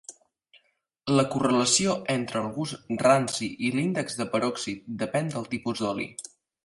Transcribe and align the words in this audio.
La 1.17 1.25
correlació 1.33 1.93
entre 2.13 2.41
el 2.43 2.49
gust 2.55 2.97
ranci 3.09 3.51
i 3.67 3.69
l'índex 3.75 4.21
de 4.23 4.29
peròxid 4.33 4.85
depèn 5.05 5.31
del 5.37 5.51
tipus 5.53 5.85
d'oli. 5.85 6.09